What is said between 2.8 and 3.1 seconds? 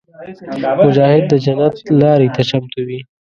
وي.